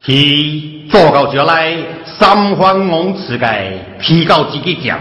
[0.00, 3.48] 去做到这来，三番五次个
[4.00, 4.96] 批到自己店，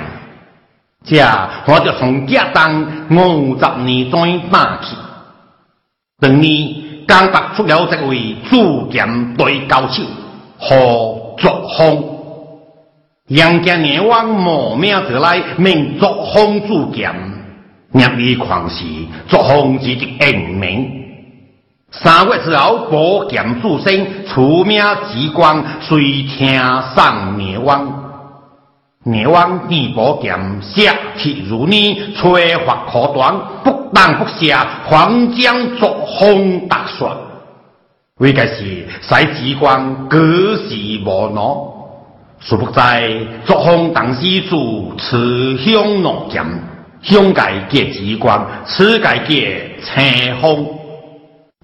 [1.05, 1.17] 这
[1.65, 4.95] 我就从家当五十年转打去。
[6.19, 10.01] 等你刚拔出了这位主剑对高手
[10.57, 12.03] 和作风。
[13.27, 17.13] 杨家年王莫名得来名作风主剑，
[17.91, 18.83] 入里狂时
[19.27, 21.06] 作风之的英名。
[21.89, 26.59] 三月之后，宝剑主升，出名之光，随听
[26.95, 28.03] 上年王。
[29.03, 33.33] 年王见宝剑杀气如泥，吹发可断，
[33.63, 37.09] 不当不下，狂将作风打算。
[38.19, 40.17] 为个是使之光隔
[40.57, 40.75] 世
[41.05, 41.55] 无能。
[42.39, 42.81] 殊不知，
[43.45, 46.45] 作风当时主持香浓剑，
[47.01, 50.67] 香界结之光，此界结青风。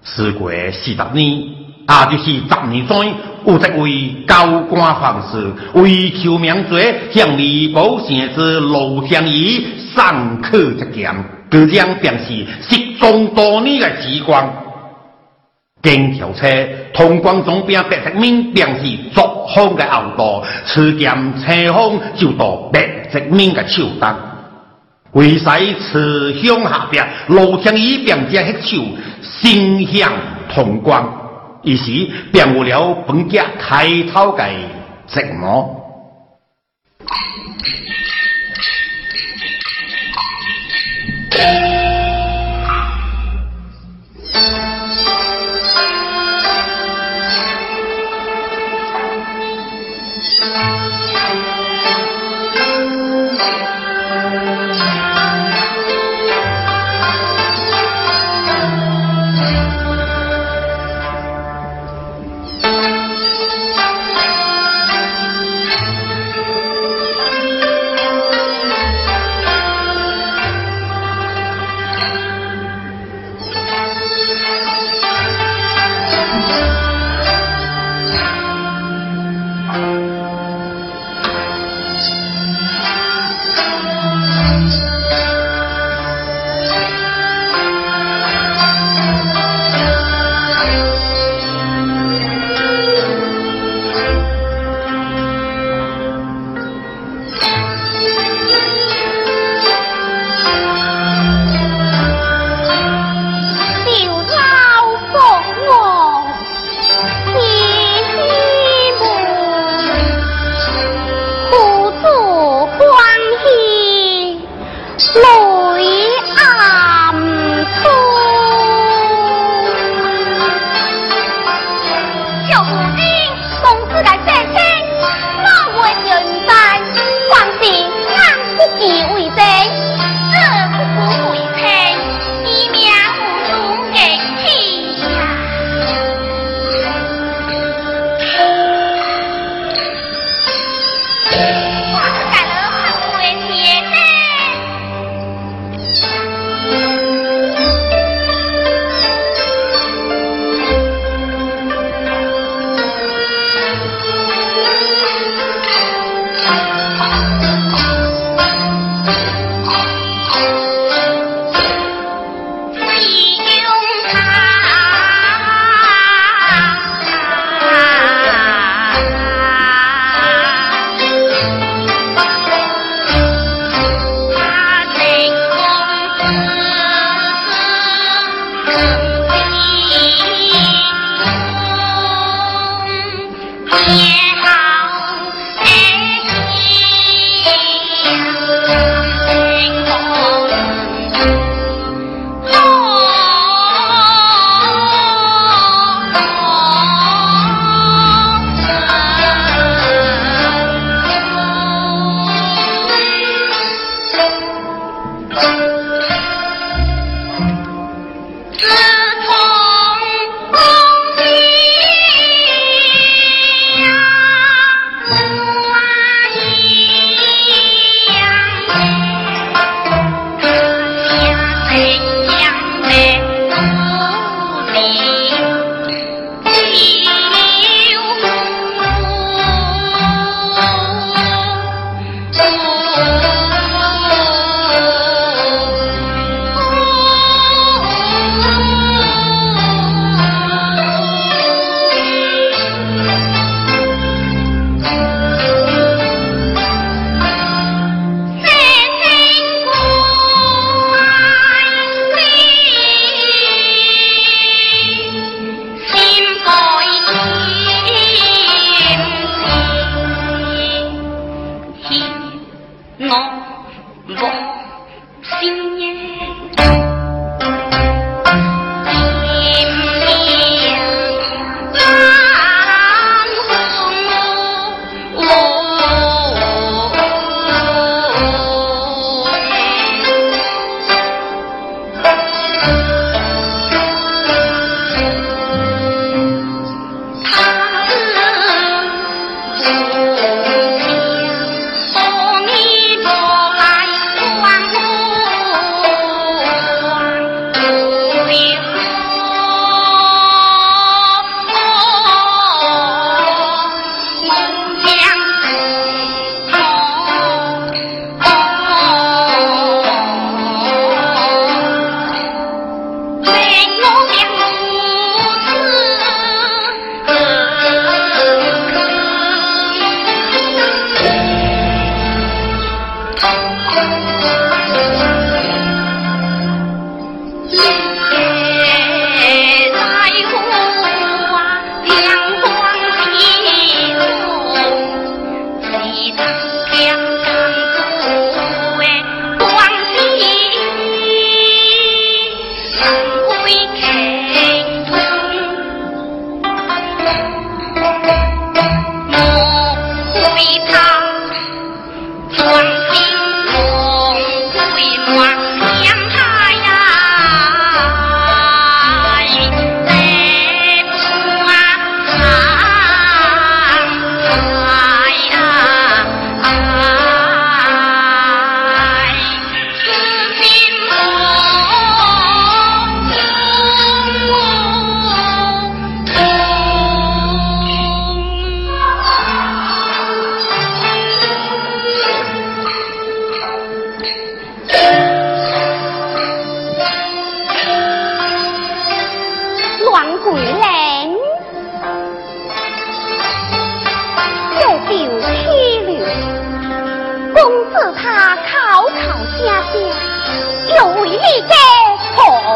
[0.04, 3.14] 时过四十年，也就是十年前，
[3.46, 11.14] 有一位高官方士为求名罪，向李宝城之罗香仪上刻一剑，
[11.50, 14.52] 这将便是失踪多年的之光。
[15.82, 16.46] 经调车
[16.94, 24.18] 通关总兵白泽明便是作风的后道，此剑青风就到白泽明的手当。
[25.12, 25.44] 为使
[25.78, 28.82] 此乡下边路上一边将迄手
[29.40, 30.12] 心向
[30.48, 31.24] 同光。
[31.64, 34.44] 于是便有了本家开头的
[35.08, 35.84] 寂寞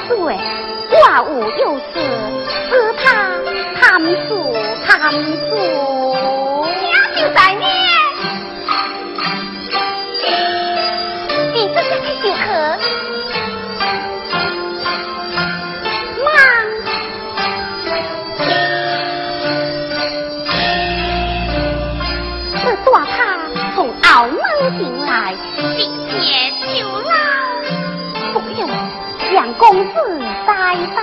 [0.07, 0.17] 对
[1.01, 1.83] 万物又是
[2.69, 3.03] 只怕
[3.81, 4.35] 他们死
[4.87, 5.94] 他们死
[29.57, 29.93] 公子
[30.45, 31.01] 带到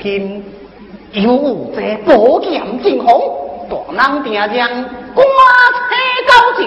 [0.00, 0.44] 今
[1.12, 4.68] 有这宝剑进红，大难定将
[5.14, 5.90] 挂车
[6.28, 6.62] 高捷，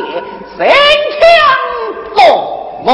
[0.57, 0.67] 神
[1.17, 1.21] 枪
[2.15, 2.19] 落
[2.83, 2.87] 幕。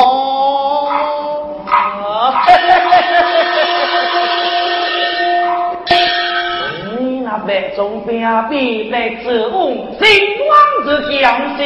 [6.99, 10.05] 你那白中兵必得自刎，兴
[10.47, 10.51] 亡
[10.85, 10.87] 之
[11.19, 11.63] 将士。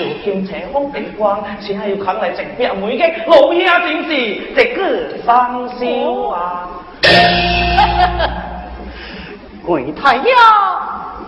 [0.00, 4.10] 如今斜风地光，只还要扛来直逼每个老爷正是
[4.56, 5.82] 这个生肖
[6.30, 6.79] 啊！
[9.66, 10.24] 鬼太爷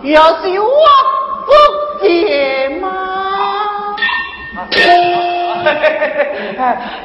[0.01, 0.67] 也是我
[1.45, 1.51] 不
[2.03, 2.89] 解吗？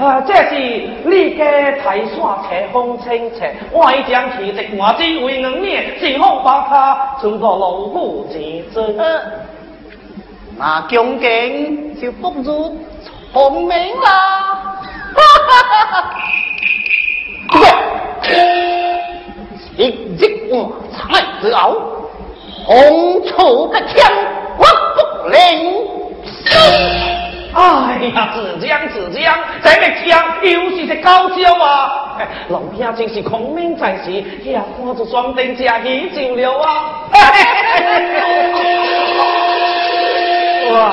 [0.00, 0.50] 啊，这是
[1.04, 1.44] 你家
[1.82, 2.16] 台山
[2.48, 3.38] 斜风清澈，
[3.72, 8.96] 我已将其直我只为两面，四方八卡，存个老虎之尊。
[10.58, 12.76] 那恭敬就不如
[13.32, 14.76] 聪明啦！
[15.14, 16.10] 哈哈哈哈
[19.76, 21.72] 今日我才知道，
[22.66, 24.12] 红绸的枪
[24.58, 25.38] 我不灵。
[27.54, 27.58] 哎
[28.14, 32.18] 呀，子江子江，这个枪又是只高招啊！
[32.50, 34.10] 老兄真是孔明在时，
[34.44, 37.08] 也看着双灯加喜酒了啊！
[40.70, 40.92] 哇！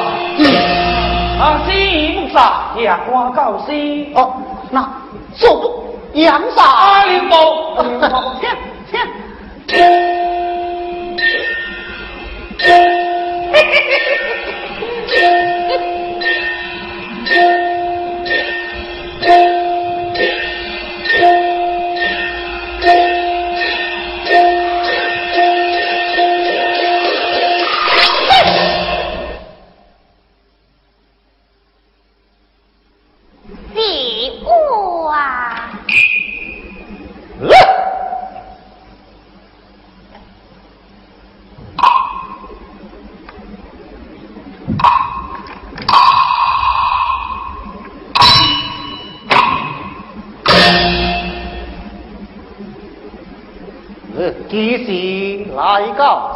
[1.37, 4.33] 啊，西木沙也花高西哦，
[4.71, 4.89] 那
[5.35, 5.83] 做
[6.15, 7.83] 羊杀林宝，
[8.39, 8.49] 钱
[8.89, 9.05] 钱
[9.67, 9.75] 钱，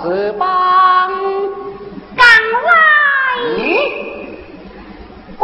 [0.09, 1.11] 告此邦？
[2.15, 2.25] 刚
[2.65, 2.71] 来，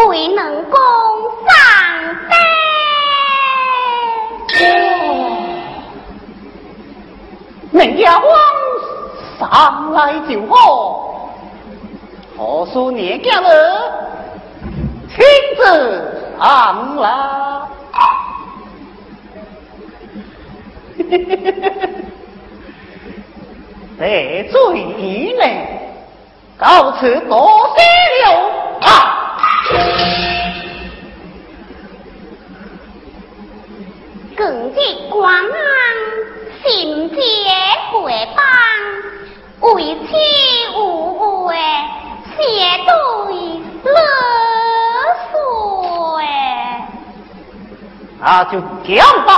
[0.08, 0.80] 未能攻
[1.46, 1.54] 上
[2.28, 2.34] 得。
[7.70, 8.28] 明家王
[9.40, 11.30] 上来就好，
[12.36, 13.92] 何叔年家了，
[15.10, 15.24] 亲
[15.58, 15.62] 自
[16.40, 17.06] 上来。
[23.98, 25.44] 得罪了，
[26.58, 27.82] 告辞多谢
[28.26, 28.26] 了
[28.82, 28.88] 啊！
[34.36, 35.42] 更见光安，
[36.62, 37.18] 心结
[37.90, 40.08] 回帮，为妻
[40.76, 41.56] 无悔，
[42.36, 42.42] 谢
[42.86, 42.92] 对
[43.92, 43.98] 勒
[45.32, 46.20] 索
[48.20, 49.30] 那就讲吧。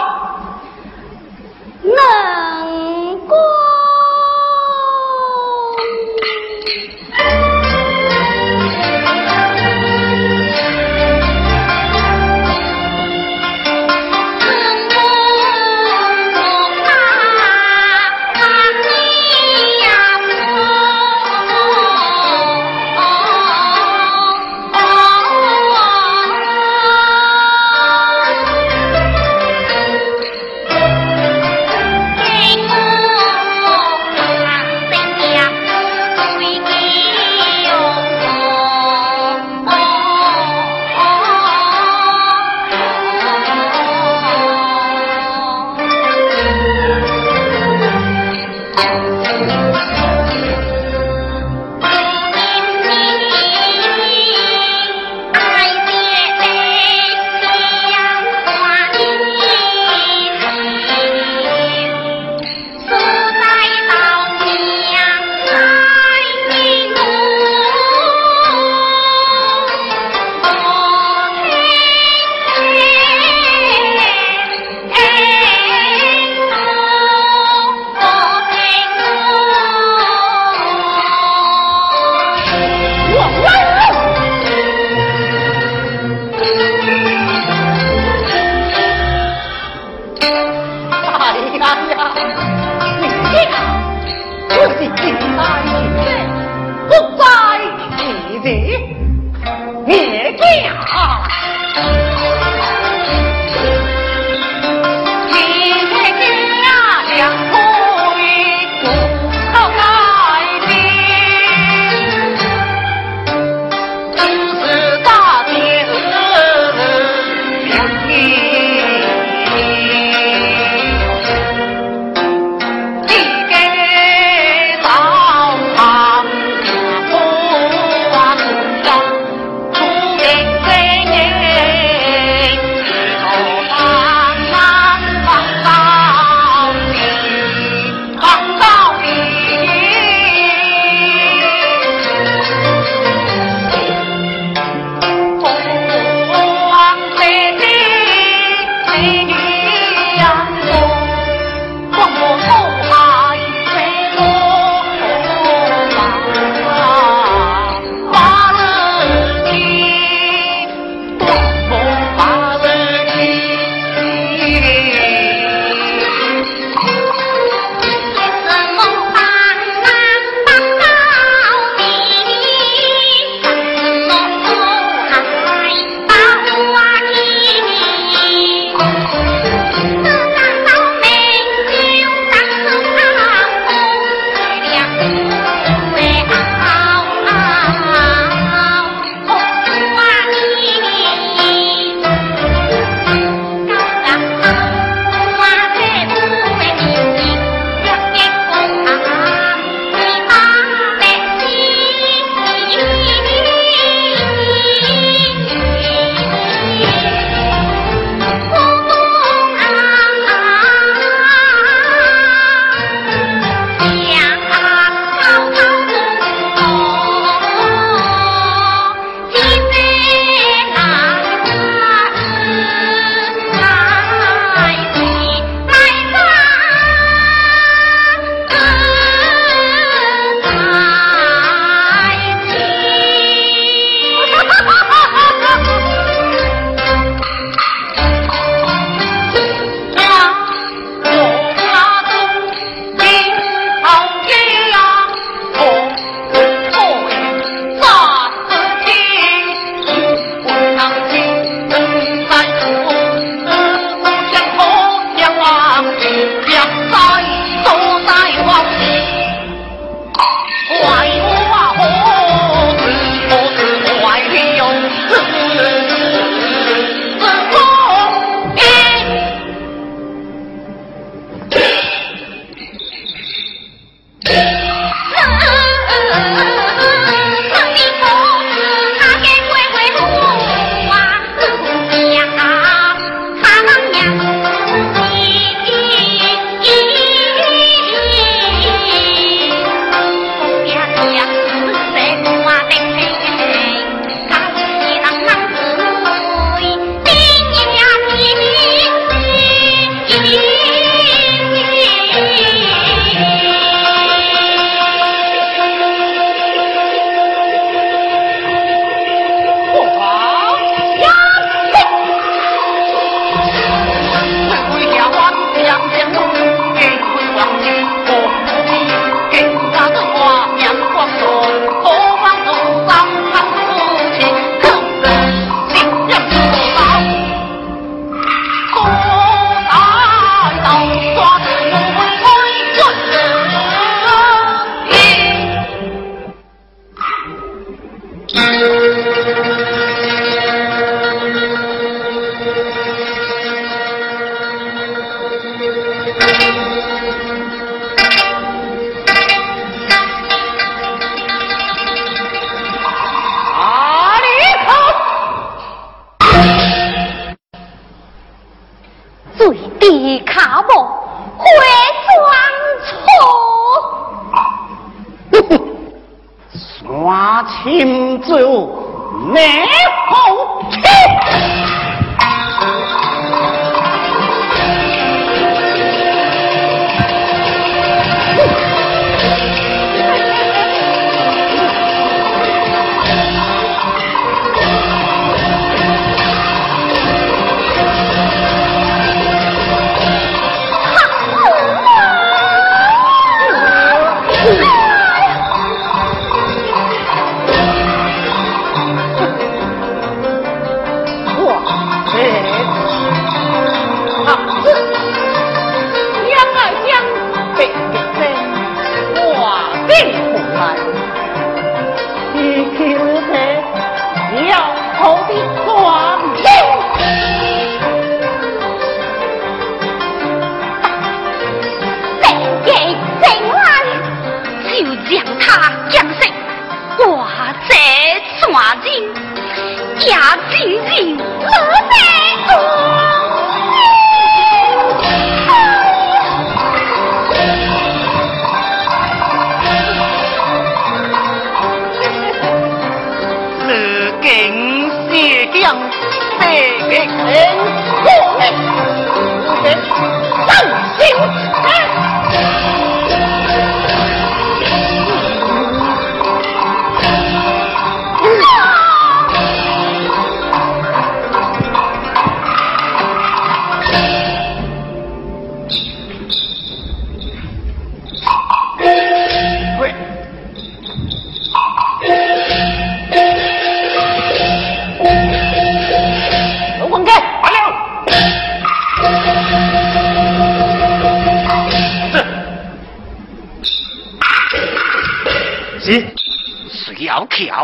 [1.84, 3.67] 能过。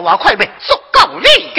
[0.03, 1.51] 我快被足够你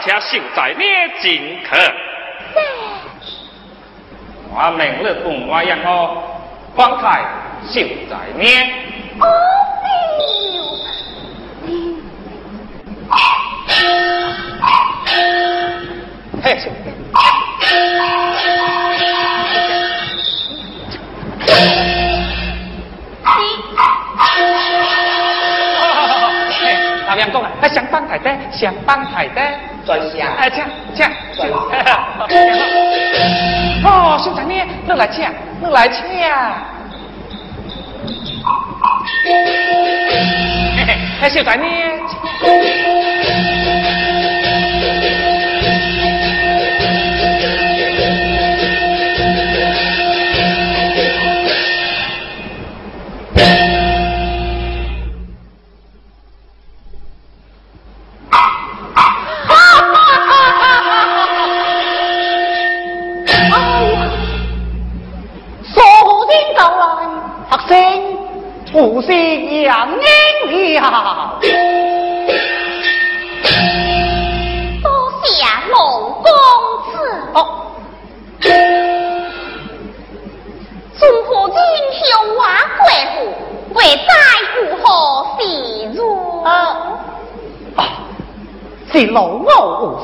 [0.00, 1.76] 且秀才捏进客，
[4.50, 6.22] 我明日同我养我
[6.74, 7.24] 光彩
[7.66, 7.80] 秀
[8.10, 8.44] 才捏。
[28.08, 29.60] 帮太太，想帮太太。
[29.86, 31.46] 在下，哎，请请请，
[33.84, 34.54] 哦，秀才呢？
[34.86, 36.02] 你来请，你来请。
[39.24, 40.88] 嘿嘿，
[41.22, 41.64] 哎，秀才呢？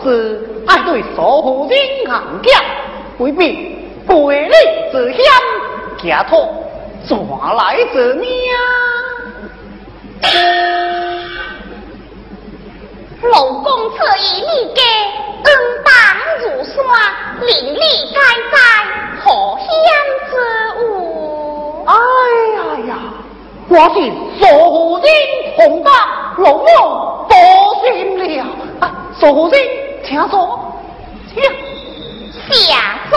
[0.05, 2.61] 我无私，爱对所夫人行家，
[3.19, 4.53] 未必背离
[4.93, 5.25] 之险，
[6.03, 6.47] 假托。
[7.07, 7.17] 抓
[7.53, 8.31] 来之命？
[13.31, 14.81] 老公，此意你给
[15.45, 15.49] 恩
[15.85, 15.93] 当
[16.65, 16.75] 山，
[17.41, 18.15] 邻里皆
[18.53, 18.57] 在
[19.23, 19.25] 何
[19.59, 19.67] 乡
[20.31, 20.33] 之
[20.83, 21.85] 物？
[21.87, 21.93] 哎
[22.57, 22.91] 呀呀，
[23.69, 23.97] 我是
[24.39, 24.43] 苏
[24.99, 25.07] 人
[25.57, 25.91] 同胞，
[26.39, 26.65] 老母
[27.29, 27.35] 多
[27.83, 27.87] 心
[28.19, 28.23] 了。
[28.81, 28.83] 啊，
[29.19, 29.55] 苏人，
[30.07, 30.75] 请坐，
[31.33, 31.43] 请
[32.53, 33.17] 下坐。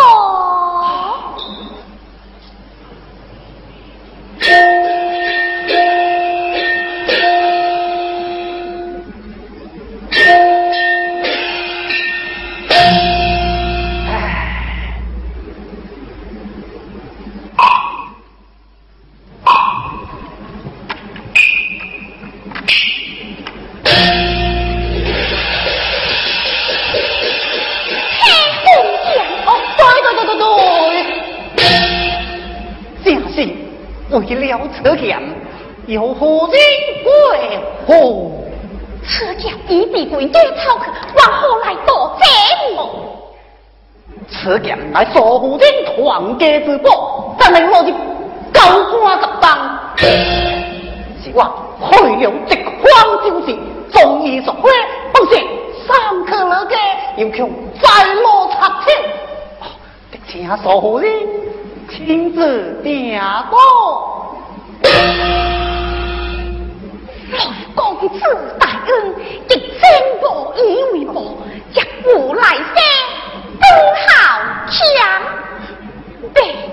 [44.98, 47.94] 乃所夫人团家之宝，怎能落入
[48.52, 48.62] 高
[48.98, 49.80] 官十当？
[49.96, 51.44] 是我
[51.92, 52.84] 费用一方
[53.24, 53.56] 就是，
[53.92, 54.72] 终于所归，
[55.14, 55.40] 不是
[55.86, 56.76] 三克了家，
[57.16, 57.48] 又强
[57.80, 58.88] 再落插手，
[60.10, 61.14] 得请所夫人
[61.92, 63.60] 亲自点过。
[67.76, 68.20] 公子
[68.60, 69.14] 大恩，
[69.48, 69.78] 亦真
[70.24, 70.60] 无以
[70.94, 71.22] 为报，
[71.72, 72.66] 将我来生
[76.34, 76.67] 对，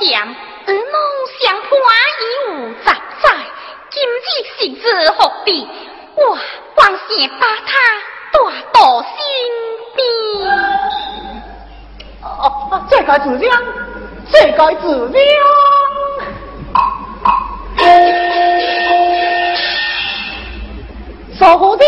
[0.00, 0.18] 剑，
[0.66, 0.82] 而梦
[1.38, 1.68] 想花
[2.18, 2.52] 已无
[2.84, 2.88] 杂
[3.22, 3.28] 在，
[3.90, 4.26] 今日
[4.56, 5.68] 是子何必？
[6.16, 6.38] 我
[6.74, 7.70] 光想把他
[8.32, 8.38] 带
[8.72, 9.08] 到身
[9.94, 9.98] 边。
[12.22, 13.62] 哦，这该自量，
[14.32, 15.20] 这该自量。
[21.38, 21.84] 守护的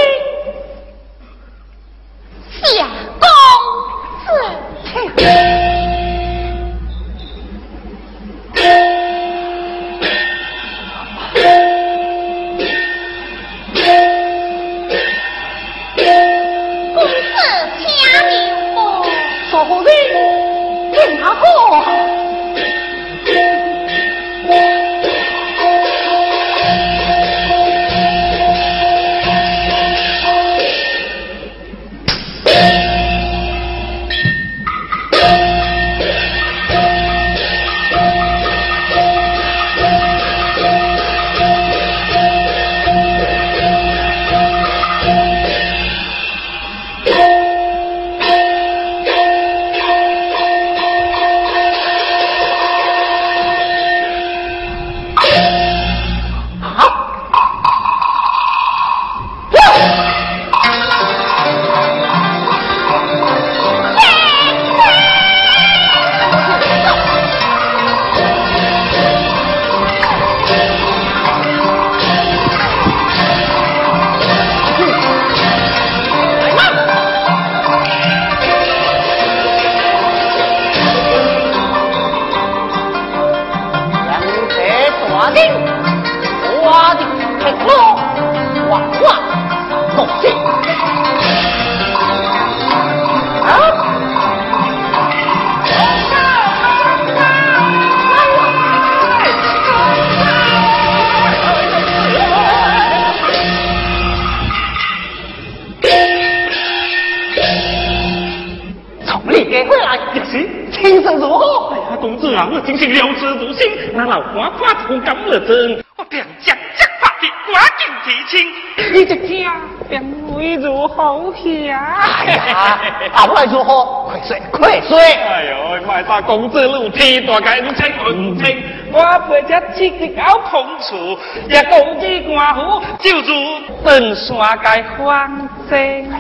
[123.22, 124.08] 呀，阿来如何？
[124.08, 124.98] 快说，快说！
[124.98, 128.62] 哎呦，卖大公子路天大概五千五千，
[128.92, 131.18] 我陪只七个搞空处，
[131.48, 136.10] 也公子官府就如登山界方正。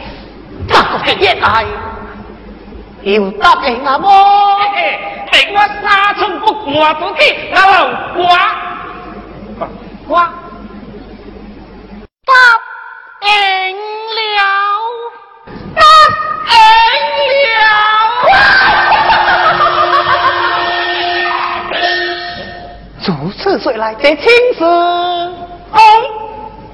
[0.68, 1.64] 大个一来，
[3.02, 4.08] 又答应阿么？
[5.32, 8.20] 等我三寸不挂不起，那老瓜。
[10.08, 10.16] 我
[12.24, 12.32] 答
[13.22, 13.30] 应
[14.16, 14.38] 了，
[23.62, 24.24] 如此说来，这亲
[24.58, 25.80] 事红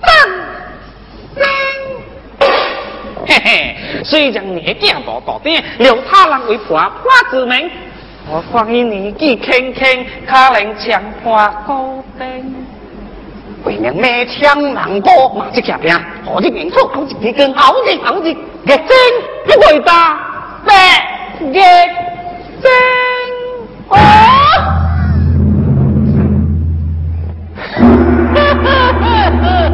[0.01, 0.11] 当
[1.37, 1.47] 真。
[3.27, 7.71] 嘿嘿，虽然年纪无大点，留他人为婆婆之命，
[8.31, 12.55] 我关于年纪轻轻，可能强化高定。
[13.65, 18.35] 为娘咩枪难过，马只夹边，何止名错，好似几根，好似好似，
[18.65, 18.97] 热真
[19.47, 20.19] 一回答，
[20.65, 20.75] 白
[21.53, 21.61] 热。
[29.29, 29.68] Yes, sir.